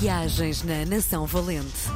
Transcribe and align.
Viagens 0.00 0.64
na 0.64 0.84
Nação 0.84 1.24
Valente. 1.24 1.88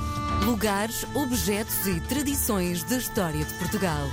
Lugares, 0.44 1.04
objetos 1.16 1.84
e 1.86 2.00
tradições 2.02 2.84
da 2.84 2.96
história 2.96 3.44
de 3.44 3.52
Portugal. 3.54 4.08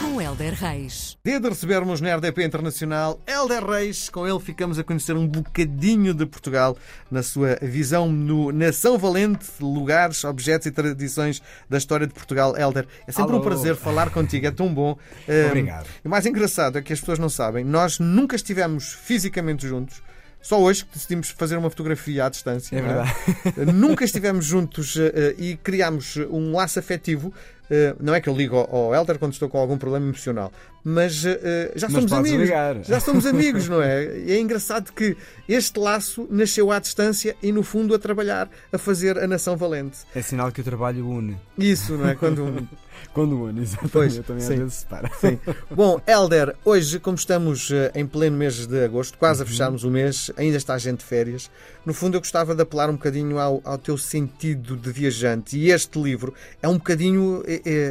Com 0.00 0.20
Helder 0.20 0.52
Reis. 0.52 1.16
Dia 1.24 1.40
de 1.40 1.48
recebermos 1.48 2.00
na 2.02 2.14
RDP 2.14 2.44
Internacional 2.44 3.18
Helder 3.26 3.64
Reis. 3.64 4.10
Com 4.10 4.26
ele 4.26 4.38
ficamos 4.38 4.78
a 4.78 4.84
conhecer 4.84 5.16
um 5.16 5.26
bocadinho 5.26 6.12
de 6.12 6.26
Portugal 6.26 6.76
na 7.10 7.22
sua 7.22 7.56
visão 7.62 8.10
no 8.12 8.52
Nação 8.52 8.98
Valente, 8.98 9.46
lugares, 9.60 10.22
objetos 10.24 10.66
e 10.66 10.70
tradições 10.70 11.40
da 11.70 11.78
história 11.78 12.06
de 12.06 12.12
Portugal. 12.12 12.54
Helder, 12.54 12.86
é 13.06 13.12
sempre 13.12 13.32
Alô. 13.32 13.38
um 13.38 13.42
prazer 13.42 13.76
falar 13.76 14.10
contigo, 14.10 14.46
é 14.46 14.50
tão 14.50 14.72
bom. 14.72 14.98
Um, 15.26 15.46
Obrigado. 15.46 15.86
E 16.04 16.06
o 16.06 16.10
mais 16.10 16.26
engraçado 16.26 16.76
é 16.76 16.82
que 16.82 16.92
as 16.92 17.00
pessoas 17.00 17.18
não 17.18 17.30
sabem, 17.30 17.64
nós 17.64 17.98
nunca 17.98 18.36
estivemos 18.36 18.92
fisicamente 18.92 19.66
juntos. 19.66 20.02
Só 20.42 20.60
hoje 20.60 20.84
que 20.84 20.94
decidimos 20.94 21.30
fazer 21.30 21.56
uma 21.56 21.70
fotografia 21.70 22.26
à 22.26 22.28
distância. 22.28 22.76
É 22.76 22.82
não 22.82 22.88
verdade. 22.88 23.72
Nunca 23.72 24.04
estivemos 24.04 24.44
juntos 24.44 24.96
eh, 24.96 25.12
eh, 25.14 25.34
e 25.38 25.56
criámos 25.56 26.16
um 26.16 26.56
laço 26.56 26.80
afetivo. 26.80 27.32
Eh, 27.74 27.94
Não 28.00 28.14
é 28.14 28.20
que 28.20 28.28
eu 28.28 28.36
ligo 28.36 28.54
ao- 28.56 28.94
Helder 28.94 29.18
quando 29.18 29.32
estou 29.32 29.48
com 29.48 29.56
algum 29.56 29.78
problema 29.78 30.04
emocional, 30.06 30.52
mas 30.84 31.24
eh, 31.24 31.40
eh, 31.42 31.72
já 31.74 31.86
Mas 31.88 31.94
somos 31.96 32.12
amigos. 32.12 32.40
ligar. 32.42 32.84
Já 32.84 33.00
somos 33.00 33.24
amigos, 33.26 33.66
não 33.66 33.80
é? 33.80 34.04
É 34.04 34.38
engraçado 34.38 34.92
que 34.92 35.16
este 35.48 35.78
laço 35.80 36.28
nasceu 36.30 36.70
à 36.70 36.78
distância 36.78 37.34
e, 37.42 37.50
no 37.50 37.62
fundo, 37.62 37.94
a 37.94 37.98
trabalhar, 37.98 38.50
a 38.70 38.76
fazer 38.76 39.16
a 39.18 39.26
nação 39.26 39.56
valente. 39.56 40.00
É 40.14 40.20
sinal 40.20 40.52
que 40.52 40.60
o 40.60 40.64
trabalho 40.64 41.08
une. 41.08 41.38
Isso, 41.56 41.96
não 41.96 42.08
é? 42.10 42.14
Quando 42.14 42.44
um- 42.44 42.66
Quando 43.12 43.42
une, 43.44 43.62
exatamente. 43.62 43.92
Pois, 43.92 44.16
Eu 44.16 44.22
também 44.22 44.42
sim. 44.44 44.52
às 44.52 44.58
vezes 44.60 44.74
separa. 44.74 45.10
Sim. 45.20 45.38
Bom, 45.70 46.00
Helder, 46.06 46.54
hoje, 46.64 47.00
como 47.00 47.16
estamos 47.16 47.70
em 47.94 48.06
pleno 48.06 48.36
mês 48.36 48.64
de 48.66 48.84
agosto, 48.84 49.18
quase 49.18 49.42
a 49.42 49.46
fecharmos 49.46 49.82
o 49.82 49.90
mês, 49.90 50.30
ainda 50.36 50.56
está 50.56 50.74
a 50.74 50.78
gente 50.78 50.98
de 51.00 51.04
férias. 51.04 51.50
No 51.84 51.92
fundo, 51.92 52.16
eu 52.16 52.20
gostava 52.20 52.54
de 52.54 52.62
apelar 52.62 52.88
um 52.88 52.92
bocadinho 52.94 53.38
ao, 53.38 53.60
ao 53.64 53.76
teu 53.76 53.98
sentido 53.98 54.76
de 54.76 54.92
viajante. 54.92 55.58
E 55.58 55.70
este 55.70 56.00
livro 56.00 56.32
é 56.62 56.68
um 56.68 56.74
bocadinho 56.74 57.42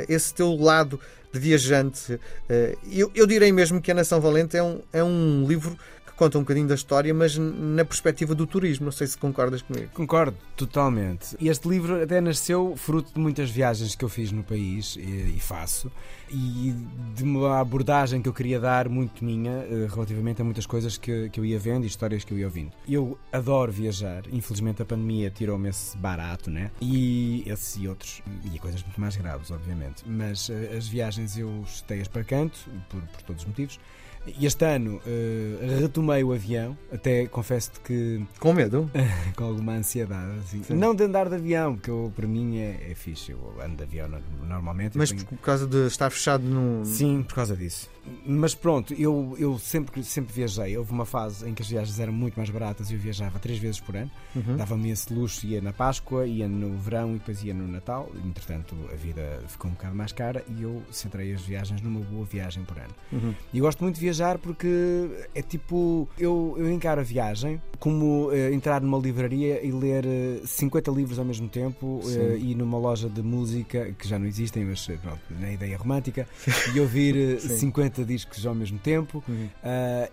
esse 0.10 0.34
teu 0.34 0.56
lado 0.56 1.00
de 1.34 1.40
viajante. 1.40 2.20
Eh, 2.50 2.76
Eu, 2.92 3.12
eu 3.16 3.26
direi 3.26 3.52
mesmo 3.52 3.82
que 3.82 3.92
A 3.92 3.94
Nação 3.94 4.20
Valente 4.20 4.58
é 4.58 4.64
um, 4.64 4.82
é 4.92 5.04
um 5.04 5.46
livro 5.48 5.78
conta 6.22 6.38
um 6.38 6.42
bocadinho 6.42 6.68
da 6.68 6.76
história, 6.76 7.12
mas 7.16 7.36
na 7.36 7.84
perspectiva 7.84 8.36
do 8.36 8.46
turismo. 8.46 8.86
Não 8.86 8.92
sei 8.92 9.08
se 9.08 9.18
concordas 9.18 9.64
comigo. 9.64 9.90
Concordo, 9.92 10.38
totalmente. 10.56 11.36
Este 11.42 11.68
livro 11.68 12.00
até 12.00 12.22
nasceu 12.22 12.76
fruto 12.78 13.12
de 13.12 13.20
muitas 13.20 13.50
viagens 13.50 13.96
que 13.96 14.06
eu 14.06 14.10
fiz 14.10 14.32
no 14.32 14.44
país 14.44 14.96
e, 14.98 15.34
e 15.36 15.40
faço, 15.40 15.92
e 16.30 16.76
de 17.16 17.24
uma 17.24 17.60
abordagem 17.60 18.22
que 18.22 18.30
eu 18.30 18.34
queria 18.34 18.60
dar 18.60 18.88
muito 18.88 19.26
minha 19.26 19.52
eh, 19.52 19.88
relativamente 19.90 20.44
a 20.44 20.46
muitas 20.46 20.68
coisas 20.68 20.96
que, 20.96 21.28
que 21.30 21.40
eu 21.40 21.46
ia 21.46 21.58
vendo 21.58 21.86
e 21.86 21.88
histórias 21.88 22.24
que 22.24 22.32
eu 22.32 22.38
ia 22.38 22.46
ouvindo. 22.46 22.72
Eu 22.88 23.18
adoro 23.34 23.72
viajar, 23.72 24.22
infelizmente 24.32 24.80
a 24.80 24.86
pandemia 24.86 25.32
tirou-me 25.32 25.70
esse 25.70 25.98
barato, 25.98 26.52
né? 26.52 26.70
E 26.80 27.44
esses 27.48 27.82
e 27.82 27.88
outros, 27.88 28.22
e 28.54 28.60
coisas 28.60 28.84
muito 28.84 29.02
mais 29.02 29.16
graves, 29.16 29.50
obviamente. 29.50 30.04
Mas 30.06 30.52
eh, 30.52 30.76
as 30.78 30.88
viagens 30.88 31.36
eu 31.36 31.64
estei-as 31.66 32.08
para 32.08 32.24
canto, 32.24 32.60
por, 32.90 33.02
por 33.02 33.22
todos 33.24 33.42
os 33.42 33.48
motivos. 33.48 33.80
E 34.28 34.46
Este 34.46 34.64
ano 34.66 35.02
eh, 35.06 35.78
retomei 35.80 36.24
o 36.24 36.32
avião, 36.32 36.78
até 36.92 37.26
confesso-te 37.28 37.80
que 37.80 38.22
Com 38.40 38.54
medo? 38.54 38.90
com 39.36 39.44
alguma 39.46 39.74
ansiedade. 39.74 40.38
assim. 40.40 40.62
Sim. 40.64 40.76
Não 40.76 40.94
de 40.94 41.04
andar 41.04 41.28
de 41.28 41.36
avião, 41.36 41.74
porque 41.76 41.90
eu, 41.90 42.14
para 42.16 42.28
mim 42.28 42.58
é, 42.60 42.92
é 42.92 42.96
fixe. 42.96 43.32
Eu 43.32 43.40
ando 43.64 43.78
de 43.78 43.84
avião 43.84 44.08
no- 44.08 44.22
normalmente. 44.48 44.96
Mas 44.98 45.10
tenho- 45.12 45.26
por 45.26 45.38
causa 45.40 45.66
de 45.66 45.88
estar 45.88 46.12
fechado 46.12 46.44
num. 46.44 46.86
Sim, 46.86 47.24
por 47.28 47.34
causa 47.34 47.56
disso. 47.58 47.90
Mas 48.26 48.56
pronto, 48.56 48.94
eu, 48.96 49.36
eu 49.40 49.60
sempre, 49.60 50.04
sempre 50.04 50.34
viajei. 50.34 50.76
Houve 50.76 50.92
uma 50.92 51.06
fase 51.06 51.48
em 51.48 51.54
que 51.54 51.62
as 51.62 51.70
viagens 51.70 52.00
eram 52.00 52.12
muito 52.14 52.36
mais 52.36 52.50
baratas 52.50 52.90
e 52.90 52.94
eu 52.96 53.00
viajava 53.00 53.38
três 53.40 53.60
vezes 53.60 53.80
por 53.80 53.96
ano. 53.96 54.10
Uhum. 54.36 54.58
Dava-me 54.58 54.90
esse 54.90 55.12
luxo, 55.14 55.46
ia 55.46 55.62
na 55.62 55.72
Páscoa, 55.72 56.26
ia 56.26 56.48
no 56.48 56.76
verão 56.78 57.12
e 57.16 57.20
depois 57.20 57.44
ia 57.44 57.54
no 57.54 57.68
Natal. 57.68 58.10
Entretanto, 58.26 58.76
a 58.92 58.96
vida 58.96 59.44
ficou 59.48 59.70
um 59.70 59.74
bocado 59.76 59.96
mais 59.96 60.12
cara 60.12 60.44
e 60.48 60.64
eu 60.64 60.82
centrei 60.92 61.32
as 61.34 61.42
viagens 61.42 61.80
numa 61.82 62.00
boa 62.00 62.26
viagem 62.26 62.64
por 62.64 62.78
ano. 62.78 62.94
Uhum. 63.12 63.34
E 63.54 63.60
eu 63.60 63.66
gosto 63.66 63.82
muito 63.84 63.96
de 63.96 64.02
viajar 64.02 64.11
porque 64.40 65.10
é 65.34 65.42
tipo. 65.42 66.08
Eu, 66.18 66.56
eu 66.58 66.70
encaro 66.72 67.02
a 67.02 67.04
viagem 67.04 67.62
como 67.80 68.32
eh, 68.32 68.54
entrar 68.54 68.80
numa 68.80 68.98
livraria 69.00 69.66
e 69.66 69.72
ler 69.72 70.06
eh, 70.06 70.42
50 70.46 70.92
livros 70.92 71.18
ao 71.18 71.26
mesmo 71.26 71.50
tempo 71.50 72.00
eh, 72.06 72.38
e 72.40 72.54
numa 72.54 72.78
loja 72.78 73.10
de 73.10 73.24
música 73.24 73.92
que 73.98 74.08
já 74.08 74.20
não 74.20 74.28
existem, 74.28 74.64
mas 74.64 74.86
pronto, 75.02 75.20
na 75.40 75.52
ideia 75.52 75.76
romântica, 75.78 76.28
e 76.76 76.80
ouvir 76.80 77.16
eh, 77.18 77.40
Sim. 77.42 77.58
50 77.58 78.06
discos 78.06 78.46
ao 78.46 78.54
mesmo 78.54 78.78
tempo 78.78 79.24
Uhum. 79.28 79.48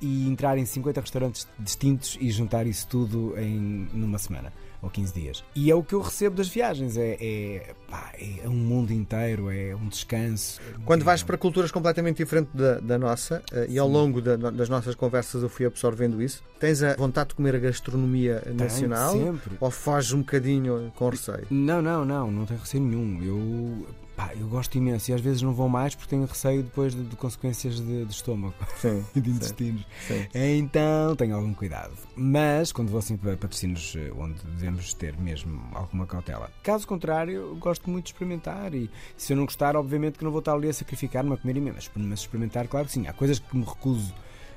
e 0.00 0.28
entrar 0.28 0.56
em 0.58 0.64
50 0.64 1.00
restaurantes 1.00 1.46
distintos 1.58 2.16
e 2.20 2.30
juntar 2.30 2.66
isso 2.66 2.86
tudo 2.88 3.34
em 3.38 3.86
numa 3.92 4.18
semana 4.18 4.52
ou 4.80 4.88
15 4.90 5.12
dias. 5.12 5.44
E 5.54 5.70
é 5.70 5.74
o 5.74 5.82
que 5.82 5.94
eu 5.94 6.00
recebo 6.00 6.36
das 6.36 6.48
viagens: 6.48 6.96
é, 6.96 7.16
é, 7.20 7.74
pá, 7.88 8.12
é 8.18 8.48
um 8.48 8.52
mundo 8.54 8.92
inteiro, 8.92 9.50
é 9.50 9.74
um 9.74 9.88
descanso. 9.88 10.60
Quando 10.84 11.04
vais 11.04 11.22
para 11.22 11.36
culturas 11.36 11.70
completamente 11.70 12.18
diferentes 12.18 12.52
da, 12.54 12.78
da 12.80 12.98
nossa, 12.98 13.42
eh, 13.52 13.66
e 13.70 13.78
ao 13.78 13.86
Sim. 13.86 13.92
longo 13.92 14.20
da- 14.22 14.36
das 14.36 14.68
nossas 14.68 14.94
conversas 14.94 15.42
eu 15.42 15.48
fui 15.48 15.66
absorvendo 15.66 16.22
isso, 16.22 16.42
tens 16.60 16.82
a 16.82 16.94
vontade 16.96 17.30
de 17.30 17.34
comer 17.34 17.54
a 17.56 17.58
gastronomia 17.58 18.40
Tenho, 18.44 18.56
nacional 18.56 19.12
sempre. 19.12 19.56
ou 19.60 19.70
foges 19.70 20.12
um 20.12 20.18
bocadinho 20.20 20.92
com 20.96 21.08
receio? 21.08 21.46
Não, 21.50 21.82
não, 21.82 22.04
não, 22.04 22.30
não 22.30 22.46
tenho 22.46 22.60
receio 22.60 22.82
nenhum. 22.82 23.22
Eu, 23.22 23.86
pá, 24.18 24.32
eu 24.34 24.48
gosto 24.48 24.76
imenso 24.76 25.12
e 25.12 25.14
às 25.14 25.20
vezes 25.20 25.42
não 25.42 25.52
vou 25.52 25.68
mais 25.68 25.94
porque 25.94 26.10
tenho 26.10 26.26
receio 26.26 26.64
depois 26.64 26.92
de, 26.92 27.04
de 27.04 27.14
consequências 27.14 27.76
de, 27.78 28.04
de 28.04 28.12
estômago 28.12 28.52
Sim. 28.76 29.04
e 29.14 29.20
de 29.20 29.30
intestinos. 29.30 29.86
sim. 30.08 30.26
Então 30.34 31.14
tenho 31.14 31.36
algum 31.36 31.54
cuidado. 31.54 31.92
Mas 32.16 32.72
quando 32.72 32.88
vou 32.88 32.98
assim 32.98 33.16
para, 33.16 33.36
para 33.36 33.48
destinos 33.48 33.94
eh, 33.96 34.10
onde 34.18 34.34
devemos 34.44 34.92
ter 34.92 35.16
mesmo 35.16 35.62
alguma 35.72 36.04
cautela. 36.04 36.50
Caso 36.64 36.84
contrário, 36.84 37.56
gosto 37.60 37.88
muito 37.88 38.06
de 38.06 38.10
experimentar 38.10 38.74
e 38.74 38.90
se 39.16 39.32
eu 39.32 39.36
não 39.36 39.44
gostar, 39.44 39.76
obviamente 39.76 40.18
que 40.18 40.24
não 40.24 40.32
vou 40.32 40.40
estar 40.40 40.54
ali 40.54 40.68
a 40.68 40.72
sacrificar-me 40.72 41.32
a 41.34 41.36
comer 41.36 41.56
imenso. 41.56 41.88
Mas, 41.94 42.04
mas 42.04 42.18
experimentar, 42.20 42.66
claro 42.66 42.86
que 42.86 42.92
sim. 42.92 43.06
Há 43.06 43.12
coisas 43.12 43.38
que 43.38 43.56
me 43.56 43.64
recuso 43.64 44.12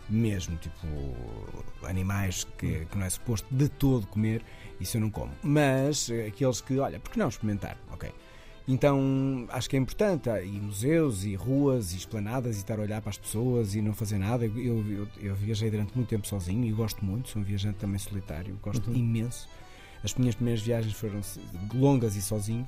mesmo, 0.09 0.57
tipo 0.57 0.87
animais 1.83 2.45
que, 2.57 2.85
que 2.85 2.97
não 2.97 3.05
é 3.05 3.09
suposto 3.11 3.47
de 3.51 3.69
todo 3.69 4.07
comer, 4.07 4.43
isso 4.79 4.97
eu 4.97 5.01
não 5.01 5.11
como. 5.11 5.31
Mas 5.43 6.09
eh, 6.09 6.25
aqueles 6.27 6.61
que, 6.61 6.79
olha, 6.79 6.99
por 6.99 7.11
que 7.11 7.19
não 7.19 7.29
experimentar? 7.29 7.77
Ok. 7.91 8.11
Então 8.67 9.45
acho 9.49 9.69
que 9.69 9.75
é 9.75 9.79
importante 9.79 10.29
ah, 10.29 10.41
e 10.41 10.51
museus 10.59 11.23
e 11.23 11.35
ruas 11.35 11.93
e 11.93 11.97
esplanadas 11.97 12.55
e 12.55 12.59
estar 12.59 12.79
a 12.79 12.81
olhar 12.83 13.01
para 13.01 13.09
as 13.09 13.17
pessoas 13.17 13.75
e 13.75 13.81
não 13.81 13.93
fazer 13.93 14.17
nada. 14.17 14.45
Eu, 14.45 14.57
eu, 14.87 15.07
eu- 15.21 15.35
viajei 15.35 15.69
durante 15.69 15.95
muito 15.95 16.07
tempo 16.09 16.27
sozinho 16.27 16.63
e 16.65 16.71
gosto 16.71 17.03
muito, 17.03 17.29
sou 17.29 17.41
um 17.41 17.45
viajante 17.45 17.77
também 17.79 17.97
solitário, 17.99 18.57
gosto 18.61 18.89
Uhum. 18.89 18.95
imenso. 18.95 19.49
As 20.03 20.13
minhas 20.15 20.35
primeiras 20.35 20.61
viagens 20.63 20.93
foram 20.93 21.21
longas 21.73 22.15
e 22.15 22.21
sozinho. 22.21 22.67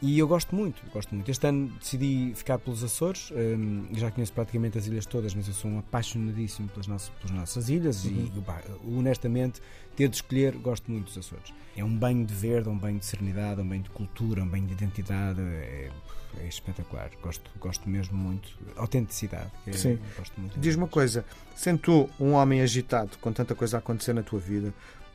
E 0.00 0.16
eu 0.16 0.28
gosto 0.28 0.54
muito, 0.54 0.80
gosto 0.92 1.12
muito. 1.12 1.28
Este 1.28 1.44
ano 1.48 1.68
decidi 1.80 2.32
ficar 2.36 2.56
pelos 2.58 2.84
Açores. 2.84 3.32
hum, 3.32 3.86
já 3.94 4.10
conheço 4.12 4.32
praticamente 4.32 4.78
as 4.78 4.86
ilhas 4.86 5.04
todas, 5.04 5.34
mas 5.34 5.48
eu 5.48 5.54
sou 5.54 5.68
um 5.68 5.78
apaixonadíssimo 5.80 6.68
pelas 6.68 6.86
nossas, 6.86 7.08
pelas 7.20 7.32
nossas 7.36 7.68
ilhas 7.68 8.04
Uhum. 8.04 8.30
e, 8.36 8.40
pá, 8.42 8.62
honestamente, 8.86 9.60
ter 9.96 10.08
de 10.08 10.14
escolher, 10.14 10.54
gosto 10.56 10.88
muito 10.88 11.06
dos 11.06 11.18
Açores. 11.18 11.52
É 11.76 11.82
um 11.82 11.96
banho 11.96 12.24
de 12.24 12.32
verde, 12.32 12.68
um 12.68 12.78
banho 12.78 12.98
de 13.00 13.06
serenidade, 13.06 13.60
um 13.60 13.68
banho 13.68 13.82
de 13.82 13.90
cultura, 13.90 14.40
um 14.44 14.48
banho 14.48 14.66
de 14.66 14.72
identidade. 14.72 15.40
É, 15.40 15.90
é 16.38 16.46
espetacular. 16.46 17.10
Gosto, 17.20 17.50
gosto 17.58 17.88
mesmo 17.88 18.16
muito. 18.16 18.50
Autenticidade. 18.76 19.50
é- 19.66 19.72
Sim. 19.72 19.98
Gosto 20.16 20.40
muito. 20.40 20.60
Diz-me 20.60 20.82
uma 20.84 20.88
coisa, 20.88 21.24
sendo 21.56 21.78
tu 21.80 22.10
um 22.20 22.34
homem 22.34 22.60
agitado, 22.60 23.18
com 23.20 23.32
tanta 23.32 23.52
coisa 23.52 23.78
a 23.78 23.80
acontecer 23.80 24.12
na 24.12 24.22
tua 24.22 24.38
vida, 24.38 24.72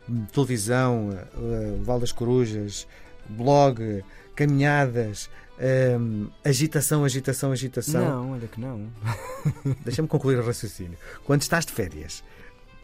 hum, 0.10 0.26
televisão, 0.26 1.10
eh, 1.14 1.28
eh, 1.38 1.78
Val 1.84 2.02
das 2.02 2.12
Corujas, 2.12 2.86
blog, 3.30 4.04
caminhadas, 4.36 5.30
hum, 6.00 6.28
agitação, 6.44 7.04
agitação, 7.06 7.52
agitação. 7.52 8.02
Não, 8.04 8.32
olha 8.34 8.48
que 8.48 8.60
não. 8.60 8.88
Deixa-me 9.84 10.08
concluir 10.08 10.40
o 10.40 10.46
raciocínio. 10.46 10.98
Quando 11.26 11.42
estás 11.42 11.66
de 11.66 11.72
férias, 11.74 12.24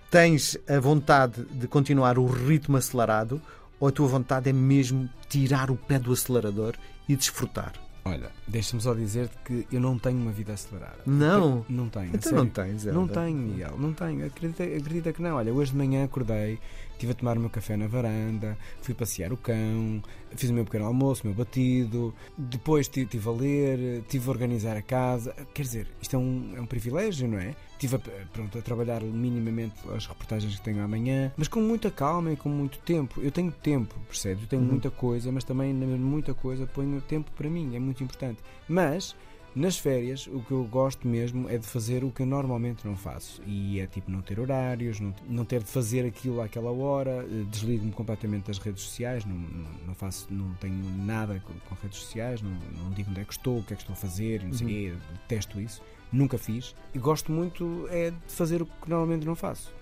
tens 0.10 0.58
a 0.68 0.80
vontade 0.80 1.44
de 1.52 1.68
continuar 1.68 2.18
o 2.18 2.26
ritmo 2.26 2.78
acelerado 2.78 3.42
ou 3.80 3.88
a 3.88 3.92
tua 3.92 4.08
vontade 4.08 4.50
é 4.50 4.54
mesmo 4.54 5.10
tirar 5.30 5.72
o 5.72 5.76
pé 5.76 5.98
do 6.00 6.12
acelerador 6.12 6.76
e 7.08 7.16
desfrutar? 7.16 7.74
Olha, 8.06 8.32
deixa-me 8.48 8.82
só 8.82 8.94
dizer-te 8.94 9.36
que 9.46 9.68
eu 9.72 9.80
não 9.80 10.00
tenho 10.00 10.18
uma 10.18 10.32
vida 10.32 10.54
acelerada. 10.54 10.98
Não. 11.06 11.64
Não 11.70 11.88
tenho. 11.90 12.12
Então 12.16 12.32
não 12.32 12.48
tens, 12.48 12.86
Não 12.86 13.02
Helder. 13.02 13.16
tenho, 13.24 13.38
Miguel, 13.38 13.76
não 13.78 13.94
tenho. 13.94 14.26
Acredita, 14.26 14.64
acredita 14.64 15.14
que 15.14 15.22
não. 15.22 15.36
Olha, 15.36 15.54
hoje 15.54 15.72
de 15.72 15.78
manhã 15.78 16.06
acordei, 16.06 16.60
estive 17.00 17.14
a 17.14 17.16
tomar 17.16 17.38
o 17.38 17.40
meu 17.40 17.50
café 17.50 17.78
na 17.78 17.88
varanda, 17.88 18.58
fui 18.82 18.94
passear 18.94 19.32
o 19.32 19.38
cão, 19.38 20.04
fiz 20.36 20.50
o 20.50 20.54
meu 20.54 20.66
pequeno 20.66 20.86
almoço, 20.86 21.24
o 21.24 21.28
meu 21.28 21.36
batido, 21.36 22.14
depois 22.38 22.82
esti- 22.88 23.02
estive 23.02 23.30
a 23.30 23.32
ler, 23.32 23.80
estive 24.02 24.28
a 24.28 24.32
organizar 24.32 24.76
a 24.76 24.82
casa. 24.82 25.34
Quer 25.54 25.62
dizer, 25.64 25.88
isto 26.02 26.16
é 26.16 26.20
um, 26.20 26.54
é 26.58 26.62
um 26.62 26.66
privilégio, 26.66 27.28
não 27.28 27.40
é? 27.40 27.56
Estive 27.72 27.96
a, 27.96 28.00
pronto, 28.34 28.58
a 28.58 28.62
trabalhar 28.62 29.02
minimamente 29.02 29.76
as 29.96 30.06
reportagens 30.06 30.54
que 30.58 30.62
tenho 30.62 30.84
amanhã, 30.84 31.32
mas 31.38 31.48
com 31.48 31.62
muita 31.62 31.90
calma 31.90 32.34
e 32.34 32.36
com 32.36 32.50
muito 32.50 32.78
tempo. 32.80 33.22
Eu 33.22 33.32
tenho 33.32 33.52
tempo, 33.52 33.96
percebes? 34.08 34.44
Eu 34.44 34.50
tenho 34.50 34.62
Uhum. 34.64 34.68
muita 34.68 34.92
coisa, 34.92 35.32
mas 35.32 35.46
também 35.46 35.74
na 35.74 35.86
muita 35.98 36.34
coisa 36.34 36.68
ponho 36.68 37.00
tempo 37.02 37.32
para 37.32 37.50
mim, 37.50 37.76
é 37.76 37.80
muito 37.80 38.04
importante. 38.04 38.40
Mas 38.68 39.16
Nas 39.56 39.78
férias, 39.78 40.28
o 40.28 40.42
que 40.42 40.52
eu 40.52 40.64
gosto 40.64 41.08
mesmo 41.08 41.50
é 41.50 41.58
de 41.58 41.66
fazer 41.66 42.04
o 42.04 42.12
que 42.12 42.22
eu 42.22 42.26
normalmente 42.26 42.86
não 42.86 42.96
faço. 42.96 43.42
E 43.46 43.80
é 43.80 43.88
tipo 43.88 44.12
não 44.12 44.22
ter 44.22 44.40
horários, 44.40 45.00
não, 45.00 45.14
não 45.28 45.44
ter 45.44 45.64
de 45.64 45.70
fazer 45.70 46.06
aquilo 46.06 46.42
àquela 46.42 46.72
hora, 46.72 47.26
eh, 47.30 47.46
desligo-me 47.50 47.92
completamente 47.92 48.48
das 48.48 48.60
redes 48.60 48.84
sociais, 48.84 49.26
não, 49.26 49.36
não, 49.36 49.70
não, 49.88 49.96
faço, 49.96 50.28
não 50.30 50.54
tenho 50.56 50.76
nada 50.98 51.42
com, 51.46 51.54
com 51.68 51.76
redes 51.82 52.00
sociais, 52.00 52.42
não, 52.42 52.52
não, 52.52 52.92
digo 52.92 53.10
onde 53.10 53.22
é 53.22 53.24
que 53.26 53.34
estou, 53.34 53.60
o 53.60 53.64
que 53.64 53.74
é 53.74 53.76
que 53.76 53.82
estou 53.82 53.94
a 53.94 53.98
fazer, 53.98 54.44
não 54.44 54.54
sei 54.54 54.68
uhum. 54.68 54.74
quê, 54.74 54.94
detesto 55.22 55.60
isso. 55.60 55.82
Nunca 56.12 56.38
fiz. 56.38 56.76
E 56.94 57.00
gosto 57.00 57.32
muito 57.32 57.88
é 57.90 58.12
de 58.12 58.34
fazer 58.34 58.62
o 58.62 58.66
que 58.66 58.90
normalmente 58.90 59.26
não 59.26 59.36
faço. 59.36 59.74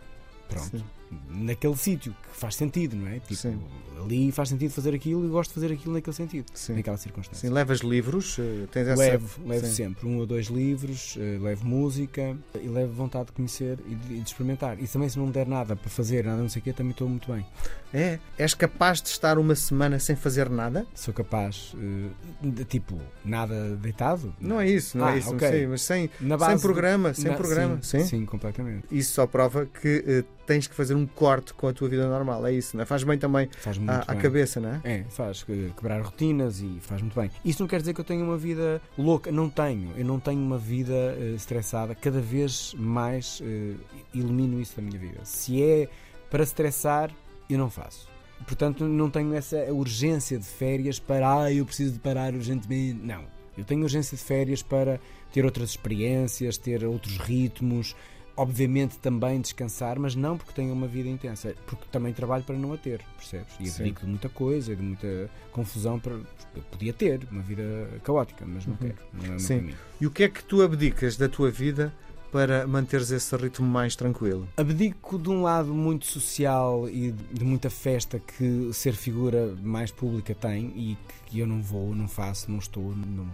Pronto. 0.49 0.77
Sim 0.77 0.96
naquele 1.29 1.75
sítio 1.75 2.13
que 2.13 2.37
faz 2.37 2.55
sentido, 2.55 2.95
não 2.95 3.07
é? 3.07 3.19
Tipo, 3.19 3.35
Sim. 3.35 3.59
ali 4.03 4.31
faz 4.31 4.49
sentido 4.49 4.71
fazer 4.71 4.93
aquilo 4.93 5.25
e 5.25 5.29
gosto 5.29 5.49
de 5.49 5.55
fazer 5.55 5.73
aquilo 5.73 5.93
naquele 5.93 6.15
sentido, 6.15 6.45
Sim. 6.53 6.75
naquela 6.75 6.97
circunstância. 6.97 7.47
Sim, 7.47 7.53
levas 7.53 7.79
livros? 7.79 8.37
Eh, 8.39 8.67
tens 8.71 8.87
essa... 8.87 9.01
Levo, 9.01 9.47
levo 9.47 9.65
Sim. 9.65 9.73
sempre 9.73 10.07
um 10.07 10.17
ou 10.17 10.25
dois 10.25 10.47
livros, 10.47 11.17
eh, 11.19 11.37
levo 11.41 11.65
música 11.65 12.37
e 12.55 12.67
levo 12.67 12.93
vontade 12.93 13.27
de 13.27 13.31
conhecer 13.33 13.79
e 13.87 13.95
de, 13.95 14.21
experimentar. 14.21 14.81
E 14.81 14.87
também 14.87 15.09
se 15.09 15.17
não 15.17 15.27
me 15.27 15.31
der 15.31 15.47
nada 15.47 15.75
para 15.75 15.89
fazer, 15.89 16.25
nada 16.25 16.41
não 16.41 16.49
sei 16.49 16.59
o 16.59 16.63
quê, 16.63 16.73
também 16.73 16.91
estou 16.91 17.07
muito 17.07 17.31
bem. 17.31 17.45
É? 17.93 18.19
És 18.37 18.53
capaz 18.53 19.01
de 19.01 19.09
estar 19.09 19.37
uma 19.37 19.55
semana 19.55 19.97
sem 19.99 20.15
fazer 20.15 20.49
nada? 20.49 20.85
Sou 20.93 21.13
capaz, 21.13 21.73
uh, 21.73 22.49
de, 22.49 22.65
tipo, 22.65 22.99
nada 23.23 23.75
deitado? 23.77 24.35
Não 24.39 24.59
é 24.59 24.69
isso, 24.69 24.97
não 24.97 25.07
é 25.07 25.11
ah, 25.11 25.15
é 25.15 25.19
isso, 25.19 25.33
okay. 25.33 25.65
mas 25.65 25.81
sem, 25.83 26.09
sem 26.19 26.59
programa, 26.59 27.13
sem 27.13 27.31
na, 27.31 27.37
programa. 27.37 27.79
Sim, 27.81 28.03
sim, 28.05 28.25
completamente. 28.25 28.87
Isso 28.91 29.13
só 29.13 29.25
prova 29.25 29.65
que 29.65 30.25
tens 30.47 30.65
que 30.65 30.73
fazer 30.73 30.95
um 30.95 31.05
corte 31.05 31.53
com 31.53 31.67
a 31.67 31.73
tua 31.73 31.89
vida 31.89 32.07
normal, 32.07 32.47
é 32.47 32.53
isso, 32.53 32.75
não 32.75 32.83
é? 32.83 32.85
Faz 32.85 33.03
bem 33.03 33.17
também 33.17 33.49
faz 33.59 33.77
à, 33.85 34.11
à, 34.11 34.15
cabeça, 34.15 34.59
não 34.61 34.69
é? 34.69 34.81
É, 34.83 35.03
faz 35.09 35.43
quebrar 35.43 36.01
rotinas 36.01 36.61
e 36.61 36.79
faz 36.81 37.01
muito 37.01 37.19
bem. 37.19 37.29
Isso 37.43 37.61
não 37.61 37.67
quer 37.67 37.81
dizer 37.81 37.93
que 37.93 37.99
eu 37.99 38.05
tenha 38.05 38.23
uma 38.23 38.37
vida 38.37 38.81
louca, 38.97 39.31
não 39.31 39.49
tenho. 39.49 39.91
Eu 39.97 40.05
não 40.05 40.19
tenho 40.19 40.39
uma 40.39 40.57
vida 40.57 40.93
uh, 40.93 41.35
estressada, 41.35 41.93
cada 41.93 42.21
vez 42.21 42.73
mais 42.77 43.41
uh, 43.41 43.79
elimino 44.15 44.59
isso 44.61 44.77
da 44.77 44.81
minha 44.81 44.97
vida. 44.97 45.19
Se 45.23 45.61
é 45.61 45.89
para 46.31 46.43
estressar, 46.43 47.11
eu 47.49 47.57
não 47.57 47.69
faço. 47.69 48.07
Portanto, 48.45 48.85
não 48.85 49.09
tenho 49.09 49.33
essa 49.33 49.57
urgência 49.73 50.37
de 50.39 50.45
férias 50.45 50.99
para, 50.99 51.43
ah, 51.43 51.51
eu 51.51 51.65
preciso 51.65 51.93
de 51.93 51.99
parar 51.99 52.33
urgentemente. 52.33 53.01
Não. 53.03 53.23
Eu 53.57 53.65
tenho 53.65 53.81
urgência 53.81 54.15
de 54.15 54.23
férias 54.23 54.61
para 54.61 54.99
ter 55.33 55.43
outras 55.43 55.71
experiências, 55.71 56.57
ter 56.57 56.85
outros 56.85 57.17
ritmos, 57.17 57.95
obviamente 58.37 58.97
também 58.99 59.41
descansar, 59.41 59.99
mas 59.99 60.15
não 60.15 60.37
porque 60.37 60.53
tenho 60.53 60.71
uma 60.71 60.87
vida 60.87 61.09
intensa, 61.09 61.55
porque 61.65 61.85
também 61.91 62.13
trabalho 62.13 62.43
para 62.43 62.55
não 62.55 62.71
a 62.71 62.77
ter, 62.77 63.01
percebes? 63.17 63.53
E 63.59 63.69
abdico 63.69 64.01
de 64.01 64.07
muita 64.07 64.29
coisa, 64.29 64.75
de 64.75 64.81
muita 64.81 65.29
confusão 65.51 65.99
para 65.99 66.13
eu 66.55 66.63
podia 66.71 66.93
ter 66.93 67.27
uma 67.31 67.41
vida 67.41 67.63
caótica, 68.03 68.45
mas 68.45 68.65
não 68.65 68.73
uhum. 68.73 68.79
quero, 68.79 68.97
não 69.13 69.35
é 69.35 69.39
Sim. 69.39 69.69
E 69.99 70.07
o 70.07 70.11
que 70.11 70.23
é 70.23 70.29
que 70.29 70.43
tu 70.43 70.61
abdicas 70.61 71.17
da 71.17 71.27
tua 71.27 71.51
vida 71.51 71.93
para 72.31 72.67
manteres 72.67 73.11
esse 73.11 73.35
ritmo 73.35 73.67
mais 73.67 73.95
tranquilo? 73.95 74.47
Abdico 74.57 75.17
de 75.17 75.29
um 75.29 75.41
lado 75.43 75.73
muito 75.73 76.05
social 76.05 76.89
e 76.89 77.11
de 77.11 77.43
muita 77.43 77.69
festa 77.69 78.19
que 78.19 78.71
ser 78.73 78.93
figura 78.93 79.55
mais 79.61 79.91
pública 79.91 80.35
tem 80.35 80.73
e 80.75 80.97
que 81.25 81.39
eu 81.39 81.47
não 81.47 81.61
vou, 81.61 81.93
não 81.95 82.07
faço, 82.07 82.49
não 82.51 82.59
estou, 82.59 82.95
não, 82.95 83.27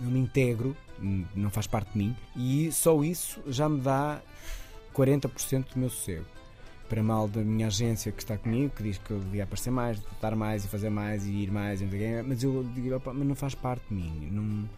não 0.00 0.10
me 0.10 0.18
integro, 0.18 0.76
não 1.34 1.50
faz 1.50 1.66
parte 1.66 1.92
de 1.92 1.98
mim 1.98 2.16
e 2.36 2.70
só 2.72 3.02
isso 3.02 3.40
já 3.46 3.68
me 3.68 3.80
dá 3.80 4.20
40% 4.94 5.74
do 5.74 5.80
meu 5.80 5.90
sossego. 5.90 6.24
Para 6.88 7.02
mal 7.02 7.26
da 7.26 7.40
minha 7.40 7.66
agência 7.66 8.12
que 8.12 8.22
está 8.22 8.36
comigo, 8.36 8.72
que 8.76 8.82
diz 8.82 8.98
que 8.98 9.10
eu 9.10 9.18
devia 9.18 9.44
aparecer 9.44 9.70
mais, 9.70 9.98
estar 9.98 10.36
mais 10.36 10.64
e 10.64 10.68
fazer 10.68 10.90
mais 10.90 11.26
e 11.26 11.30
ir 11.30 11.50
mais, 11.50 11.80
mas 12.26 12.42
eu 12.42 12.62
digo, 12.74 13.00
mas 13.04 13.26
não 13.26 13.34
faz 13.34 13.54
parte 13.54 13.82
de 13.88 13.94
mim. 13.94 14.28
Não, 14.30 14.68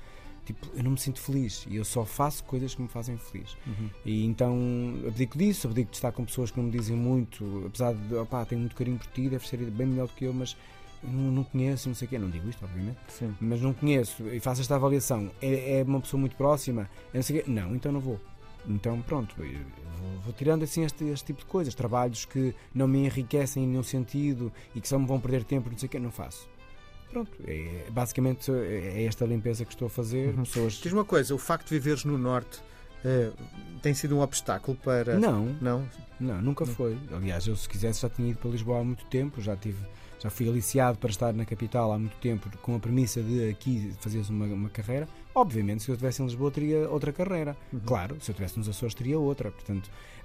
tipo, 0.46 0.66
eu 0.74 0.84
não 0.84 0.92
me 0.92 0.98
sinto 0.98 1.20
feliz 1.20 1.66
e 1.68 1.76
eu 1.76 1.84
só 1.84 2.04
faço 2.04 2.44
coisas 2.44 2.74
que 2.74 2.80
me 2.80 2.88
fazem 2.88 3.18
feliz. 3.18 3.56
Uhum. 3.66 3.90
E 4.04 4.24
então 4.24 4.56
abdico 5.06 5.36
disso, 5.36 5.66
abdico 5.66 5.90
de 5.90 5.96
estar 5.96 6.12
com 6.12 6.24
pessoas 6.24 6.50
que 6.50 6.58
não 6.58 6.66
me 6.66 6.70
dizem 6.70 6.96
muito, 6.96 7.64
apesar 7.66 7.92
de, 7.92 8.14
opá, 8.14 8.44
tenho 8.44 8.60
muito 8.60 8.76
carinho 8.76 8.98
por 8.98 9.08
ti, 9.08 9.28
deve 9.28 9.46
ser 9.46 9.58
bem 9.58 9.86
melhor 9.88 10.06
do 10.06 10.14
que 10.14 10.24
eu, 10.24 10.32
mas 10.32 10.56
não, 11.02 11.32
não 11.32 11.44
conheço, 11.44 11.88
não 11.88 11.94
sei 11.94 12.06
o 12.06 12.08
quê, 12.08 12.18
não 12.18 12.30
digo 12.30 12.48
isto, 12.48 12.64
obviamente, 12.64 12.98
Sim. 13.08 13.34
mas 13.40 13.60
não 13.60 13.72
conheço 13.72 14.26
e 14.28 14.40
faço 14.40 14.60
esta 14.60 14.74
avaliação. 14.74 15.30
É, 15.40 15.80
é 15.80 15.82
uma 15.82 16.00
pessoa 16.00 16.20
muito 16.20 16.36
próxima, 16.36 16.88
não 17.12 17.22
sei 17.22 17.40
o 17.40 17.42
quê, 17.44 17.50
não, 17.50 17.74
então 17.74 17.92
não 17.92 18.00
vou. 18.00 18.20
Então, 18.68 19.00
pronto, 19.02 19.34
vou, 19.36 20.20
vou, 20.24 20.32
tirando 20.32 20.64
assim 20.64 20.84
este, 20.84 21.04
este, 21.04 21.26
tipo 21.26 21.40
de 21.40 21.46
coisas. 21.46 21.74
Trabalhos 21.74 22.24
que 22.24 22.54
não 22.74 22.88
me 22.88 23.04
enriquecem 23.04 23.62
em 23.62 23.66
nenhum 23.66 23.82
sentido 23.82 24.52
e 24.74 24.80
que 24.80 24.88
só 24.88 24.98
me 24.98 25.06
vão 25.06 25.20
perder 25.20 25.44
tempo, 25.44 25.70
não 25.70 25.78
sei 25.78 25.86
o 25.86 25.90
que, 25.90 25.98
não 25.98 26.10
faço. 26.10 26.48
Pronto, 27.10 27.30
é, 27.46 27.86
basicamente 27.90 28.50
é 28.50 29.04
esta 29.04 29.24
limpeza 29.24 29.64
que 29.64 29.72
estou 29.72 29.86
a 29.86 29.90
fazer. 29.90 30.34
Uhum. 30.34 30.42
Pessoas... 30.42 30.72
Diz 30.74 30.92
uma 30.92 31.04
coisa: 31.04 31.34
o 31.34 31.38
facto 31.38 31.68
de 31.68 31.74
viveres 31.74 32.04
no 32.04 32.18
Norte 32.18 32.60
é, 33.06 33.30
tem 33.80 33.94
sido 33.94 34.16
um 34.16 34.20
obstáculo 34.20 34.76
para. 34.82 35.16
Não, 35.16 35.46
não, 35.60 35.88
não 36.18 36.42
nunca 36.42 36.66
não. 36.66 36.74
foi. 36.74 36.98
Aliás, 37.12 37.46
eu 37.46 37.54
se 37.54 37.68
quisesse 37.68 38.02
já 38.02 38.10
tinha 38.10 38.30
ido 38.30 38.38
para 38.38 38.50
Lisboa 38.50 38.80
há 38.80 38.84
muito 38.84 39.04
tempo, 39.06 39.40
já 39.40 39.56
tive 39.56 39.78
já 40.18 40.30
fui 40.30 40.48
aliciado 40.48 40.98
para 40.98 41.10
estar 41.10 41.32
na 41.32 41.44
capital 41.44 41.92
há 41.92 41.98
muito 41.98 42.16
tempo 42.16 42.50
com 42.58 42.74
a 42.74 42.80
premissa 42.80 43.22
de 43.22 43.50
aqui 43.50 43.94
fazeres 44.00 44.28
uma, 44.28 44.46
uma 44.46 44.68
carreira. 44.68 45.06
Obviamente, 45.36 45.82
se 45.82 45.90
eu 45.90 45.92
estivesse 45.92 46.22
em 46.22 46.24
Lisboa, 46.24 46.50
teria 46.50 46.88
outra 46.88 47.12
carreira. 47.12 47.54
Uhum. 47.70 47.80
Claro, 47.84 48.16
se 48.22 48.30
eu 48.30 48.32
estivesse 48.32 48.58
nos 48.58 48.70
Açores, 48.70 48.94
teria 48.94 49.18
outra. 49.18 49.50
Portanto, 49.50 49.90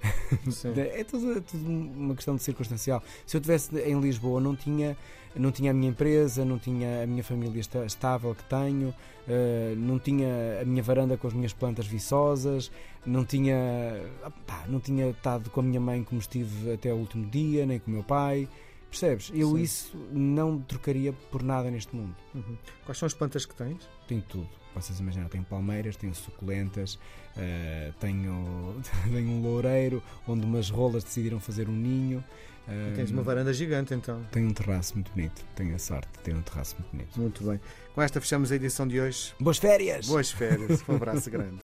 é 0.74 1.04
tudo, 1.04 1.32
é 1.32 1.40
tudo, 1.42 1.68
uma 1.68 2.14
questão 2.14 2.34
de 2.34 2.42
circunstancial. 2.42 3.02
Se 3.26 3.36
eu 3.36 3.38
estivesse 3.38 3.76
em 3.78 4.00
Lisboa, 4.00 4.40
não 4.40 4.56
tinha, 4.56 4.96
não 5.36 5.52
tinha 5.52 5.70
a 5.70 5.74
minha 5.74 5.90
empresa, 5.90 6.46
não 6.46 6.58
tinha 6.58 7.02
a 7.02 7.06
minha 7.06 7.22
família 7.22 7.60
estável 7.60 8.34
que 8.34 8.42
tenho, 8.44 8.88
uh, 8.88 9.76
não 9.76 9.98
tinha 9.98 10.60
a 10.62 10.64
minha 10.64 10.82
varanda 10.82 11.18
com 11.18 11.28
as 11.28 11.34
minhas 11.34 11.52
plantas 11.52 11.86
viçosas, 11.86 12.72
não 13.04 13.22
tinha, 13.22 14.00
pá, 14.46 14.64
não 14.66 14.80
tinha 14.80 15.10
estado 15.10 15.50
com 15.50 15.60
a 15.60 15.62
minha 15.62 15.80
mãe 15.80 16.02
como 16.02 16.22
estive 16.22 16.72
até 16.72 16.90
o 16.90 16.96
último 16.96 17.28
dia, 17.28 17.66
nem 17.66 17.78
com 17.78 17.90
o 17.90 17.94
meu 17.94 18.02
pai. 18.02 18.48
Percebes? 18.92 19.32
Eu 19.34 19.56
Sim. 19.56 19.62
isso 19.62 19.96
não 20.12 20.58
trocaria 20.58 21.14
por 21.30 21.42
nada 21.42 21.70
neste 21.70 21.96
mundo. 21.96 22.14
Uhum. 22.34 22.58
Quais 22.84 22.98
são 22.98 23.06
as 23.06 23.14
plantas 23.14 23.46
que 23.46 23.54
tens? 23.54 23.88
Tenho 24.06 24.20
tudo. 24.20 24.46
Vocês 24.74 25.00
imaginar, 25.00 25.30
tenho 25.30 25.44
palmeiras, 25.44 25.96
tenho 25.96 26.14
suculentas, 26.14 26.98
uh, 27.36 27.92
tenho, 27.98 28.76
tenho 29.10 29.30
um 29.30 29.40
loureiro 29.40 30.02
onde 30.28 30.44
umas 30.44 30.68
rolas 30.68 31.02
decidiram 31.04 31.40
fazer 31.40 31.70
um 31.70 31.72
ninho. 31.72 32.22
Uh, 32.68 32.94
tens 32.94 33.10
uma 33.10 33.22
varanda 33.22 33.52
gigante 33.54 33.94
então. 33.94 34.22
Tenho 34.30 34.48
um 34.48 34.52
terraço 34.52 34.92
muito 34.92 35.10
bonito. 35.12 35.42
Tenho 35.56 35.74
a 35.74 35.78
sorte 35.78 36.08
de 36.12 36.18
ter 36.18 36.34
um 36.34 36.42
terraço 36.42 36.76
muito 36.78 36.90
bonito. 36.90 37.18
Muito 37.18 37.44
bem. 37.44 37.58
Com 37.94 38.02
esta 38.02 38.20
fechamos 38.20 38.52
a 38.52 38.56
edição 38.56 38.86
de 38.86 39.00
hoje. 39.00 39.32
Boas 39.40 39.56
férias! 39.56 40.06
Boas 40.06 40.30
férias. 40.30 40.86
Um 40.86 40.96
abraço 40.96 41.30
grande. 41.32 41.60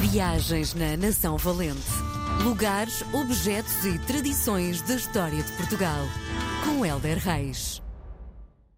Viagens 0.00 0.72
na 0.72 0.96
Nação 0.96 1.36
Valente. 1.36 1.78
Lugares, 2.42 3.02
objetos 3.12 3.84
e 3.84 3.98
tradições 4.06 4.80
da 4.80 4.94
história 4.94 5.42
de 5.42 5.52
Portugal 5.52 6.06
com 6.80 6.86
Helder 6.86 7.18
Reis. 7.18 7.89